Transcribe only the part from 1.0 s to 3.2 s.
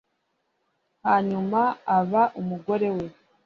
hanyuma aba umugore we.